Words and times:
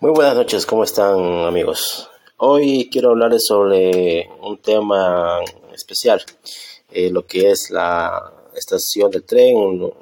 Muy 0.00 0.10
buenas 0.10 0.34
noches, 0.34 0.66
¿cómo 0.66 0.82
están 0.82 1.44
amigos? 1.44 2.10
Hoy 2.36 2.90
quiero 2.90 3.10
hablarles 3.10 3.46
sobre 3.46 4.28
un 4.42 4.58
tema 4.58 5.38
especial, 5.72 6.20
eh, 6.90 7.10
lo 7.10 7.24
que 7.26 7.50
es 7.50 7.70
la 7.70 8.32
estación 8.56 9.12
de 9.12 9.20
tren, 9.20 9.92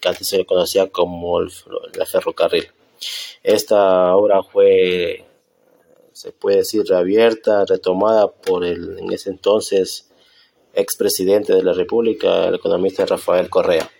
que 0.00 0.08
antes 0.08 0.28
se 0.28 0.44
conocía 0.44 0.90
como 0.90 1.40
el, 1.40 1.50
la 1.94 2.04
ferrocarril. 2.04 2.68
Esta 3.42 4.14
obra 4.14 4.42
fue, 4.42 5.24
se 6.12 6.30
puede 6.30 6.58
decir, 6.58 6.84
reabierta, 6.86 7.64
retomada 7.64 8.28
por 8.28 8.64
el 8.64 8.98
en 8.98 9.12
ese 9.12 9.30
entonces 9.30 10.10
expresidente 10.74 11.54
de 11.54 11.62
la 11.62 11.72
República, 11.72 12.48
el 12.48 12.56
economista 12.56 13.06
Rafael 13.06 13.48
Correa. 13.48 13.90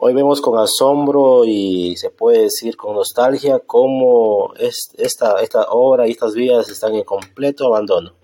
Hoy 0.00 0.14
vemos 0.14 0.40
con 0.40 0.56
asombro 0.60 1.44
y 1.44 1.96
se 1.96 2.10
puede 2.10 2.42
decir 2.42 2.76
con 2.76 2.94
nostalgia 2.94 3.58
cómo 3.58 4.54
esta, 4.54 5.40
esta 5.40 5.66
obra 5.70 6.06
y 6.06 6.12
estas 6.12 6.34
vías 6.34 6.68
están 6.68 6.94
en 6.94 7.02
completo 7.02 7.66
abandono. 7.66 8.14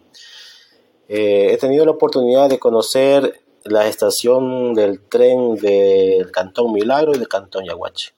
Eh, 1.09 1.49
he 1.51 1.57
tenido 1.57 1.85
la 1.85 1.91
oportunidad 1.91 2.49
de 2.49 2.61
conocer 2.61 3.43
la 3.65 3.89
estación 3.89 4.75
del 4.75 5.01
tren 5.01 5.57
del 5.57 6.31
Cantón 6.31 6.73
Milagro 6.73 7.13
y 7.13 7.19
del 7.19 7.27
Cantón 7.27 7.65
Yaguache. 7.65 8.13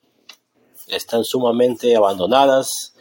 Están 0.88 1.24
sumamente 1.24 1.96
abandonadas, 1.96 2.94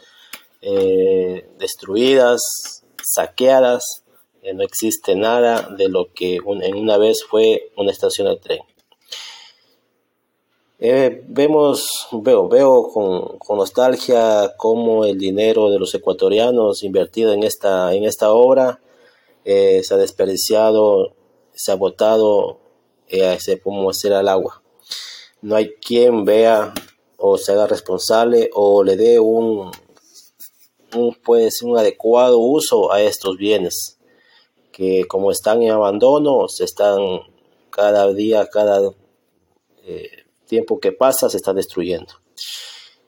eh, 0.62 1.50
destruidas, 1.58 2.82
saqueadas. 3.04 4.04
Eh, 4.40 4.54
no 4.54 4.62
existe 4.62 5.16
nada 5.16 5.68
de 5.76 5.90
lo 5.90 6.14
que 6.14 6.36
en 6.36 6.76
una 6.76 6.96
vez 6.96 7.24
fue 7.28 7.72
una 7.76 7.92
estación 7.92 8.28
de 8.28 8.36
tren. 8.38 8.60
Eh, 10.78 11.22
vemos, 11.28 12.06
veo, 12.12 12.48
veo 12.48 12.90
con, 12.92 13.56
nostalgia 13.56 14.54
cómo 14.58 15.06
el 15.06 15.18
dinero 15.18 15.70
de 15.70 15.78
los 15.78 15.94
ecuatorianos 15.94 16.82
invertido 16.82 17.32
en 17.32 17.44
esta, 17.44 17.94
en 17.94 18.04
esta 18.04 18.30
obra 18.32 18.80
eh, 19.46 19.82
se 19.82 19.94
ha 19.94 19.96
desperdiciado, 19.96 21.14
se 21.54 21.72
ha 21.72 21.76
botado, 21.76 22.58
eh, 23.08 23.38
se 23.40 23.58
como 23.60 23.88
hacer 23.88 24.12
al 24.12 24.28
agua. 24.28 24.62
No 25.40 25.56
hay 25.56 25.70
quien 25.76 26.24
vea 26.24 26.74
o 27.16 27.38
se 27.38 27.52
haga 27.52 27.66
responsable 27.66 28.50
o 28.52 28.84
le 28.84 28.96
dé 28.96 29.18
un, 29.18 29.70
un, 30.94 31.14
pues, 31.24 31.62
un 31.62 31.78
adecuado 31.78 32.38
uso 32.38 32.92
a 32.92 33.00
estos 33.00 33.38
bienes 33.38 33.96
que 34.76 35.06
como 35.06 35.30
están 35.30 35.62
en 35.62 35.70
abandono, 35.70 36.48
se 36.48 36.64
están 36.64 37.00
cada 37.70 38.12
día, 38.12 38.46
cada 38.52 38.92
eh, 39.86 40.25
tiempo 40.46 40.80
que 40.80 40.92
pasa 40.92 41.28
se 41.28 41.36
está 41.36 41.52
destruyendo. 41.52 42.14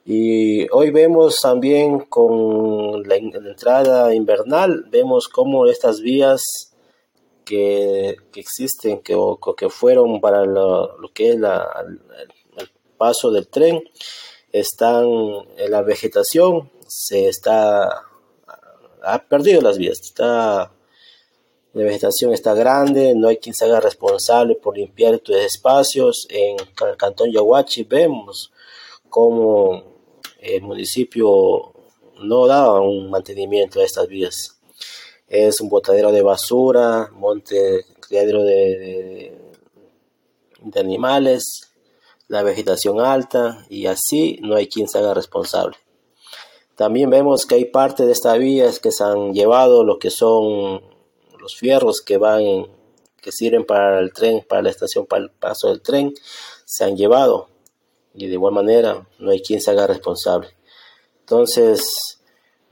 Y 0.05 0.67
hoy 0.71 0.91
vemos 0.91 1.37
también 1.43 2.01
con 2.01 3.03
la, 3.03 3.17
entrada 3.17 4.15
invernal, 4.15 4.87
vemos 4.91 5.29
cómo 5.29 5.67
estas 5.67 6.01
vías 6.01 6.43
que, 7.45 8.17
que 8.33 8.41
existen, 8.41 9.01
que, 9.01 9.15
que 9.57 9.69
fueron 9.69 10.21
para 10.21 10.47
lo, 10.47 10.97
que 11.13 11.31
es 11.31 11.39
la, 11.39 11.69
el, 11.87 12.71
paso 12.97 13.31
del 13.31 13.49
tren, 13.49 13.83
están 14.51 15.07
en 15.57 15.71
la 15.71 15.83
vegetación, 15.83 16.71
se 16.89 17.29
está, 17.29 17.87
ha 19.03 19.19
perdido 19.29 19.61
las 19.61 19.77
vías, 19.77 20.01
está 20.01 20.73
la 21.75 21.85
vegetación 21.85 22.33
está 22.33 22.55
grande, 22.55 23.15
no 23.15 23.29
hay 23.29 23.37
quien 23.37 23.55
se 23.55 23.67
haga 23.67 23.81
responsable 23.81 24.55
por 24.55 24.77
limpiar 24.77 25.15
estos 25.15 25.37
espacios. 25.37 26.27
En 26.31 26.57
el 26.59 26.97
cantón 26.97 27.31
Yaguachi 27.31 27.85
vemos 27.85 28.53
cómo 29.09 29.83
el 30.41 30.63
municipio 30.63 31.73
no 32.23 32.47
da 32.47 32.81
un 32.81 33.11
mantenimiento 33.11 33.81
a 33.81 33.85
estas 33.85 34.09
vías. 34.09 34.59
Es 35.29 35.61
un 35.61 35.69
botadero 35.69 36.11
de 36.11 36.23
basura, 36.23 37.11
monte, 37.13 37.85
criadero 38.01 38.43
de, 38.43 39.39
de 40.63 40.81
animales, 40.81 41.71
la 42.29 42.43
vegetación 42.43 43.01
alta 43.01 43.67
y 43.69 43.87
así 43.87 44.39
no 44.43 44.57
hay 44.57 44.69
quien 44.69 44.89
se 44.89 44.99
haga 44.99 45.13
responsable. 45.13 45.77
También 46.77 47.11
vemos 47.11 47.45
que 47.45 47.57
hay 47.57 47.65
parte 47.67 48.07
de 48.07 48.13
estas 48.13 48.39
vías 48.39 48.79
que 48.79 48.93
se 48.93 49.05
han 49.05 49.35
llevado 49.35 49.85
lo 49.85 49.99
que 49.99 50.11
son 50.11 50.98
los 51.49 51.57
fierros 51.57 52.03
que 52.03 52.19
van, 52.19 52.67
que 53.23 53.33
sirven 53.33 53.65
para 53.65 54.01
el 54.01 54.13
tren, 54.13 54.45
para 54.47 54.61
la 54.61 54.69
estación, 54.69 55.07
para 55.07 55.23
el 55.25 55.31
paso 55.31 55.69
del 55.69 55.81
tren, 55.81 56.13
se 56.67 56.85
han 56.85 56.95
llevado. 56.95 57.49
Y 58.15 58.27
de 58.27 58.35
igual 58.35 58.53
manera, 58.53 59.09
no 59.19 59.31
hay 59.31 59.41
quien 59.41 59.63
se 59.63 59.71
haga 59.71 59.87
responsable. 59.87 60.49
Entonces, 61.21 62.19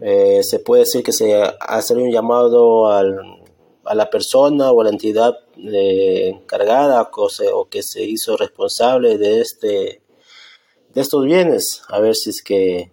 eh, 0.00 0.42
se 0.42 0.58
puede 0.58 0.80
decir 0.82 1.02
que 1.02 1.12
se 1.12 1.34
hace 1.60 1.94
un 1.94 2.10
llamado 2.10 2.88
a 2.88 3.94
la 3.94 4.10
persona 4.10 4.70
o 4.70 4.82
a 4.82 4.84
la 4.84 4.90
entidad 4.90 5.38
eh, 5.56 6.28
encargada 6.28 7.10
o, 7.10 7.68
que 7.70 7.82
se 7.82 8.02
hizo 8.02 8.36
responsable 8.36 9.16
de 9.16 9.40
este 9.40 10.02
de 10.92 11.00
estos 11.00 11.24
bienes 11.24 11.82
a 11.88 12.00
ver 12.00 12.14
si 12.14 12.30
es 12.30 12.42
que 12.42 12.92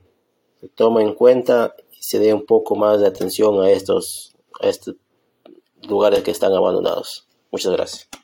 se 0.62 0.70
toma 0.70 1.02
en 1.02 1.14
cuenta 1.14 1.76
y 1.92 2.02
se 2.02 2.20
dé 2.20 2.34
un 2.34 2.46
poco 2.46 2.76
más 2.76 3.02
de 3.02 3.08
atención 3.08 3.62
a 3.62 3.70
estos 3.70 4.36
a 4.62 4.70
estos 4.70 4.96
lugares 5.88 6.24
que 6.24 6.32
están 6.32 6.54
abandonados. 6.54 7.28
Muchas 7.52 7.72
gracias. 7.72 8.23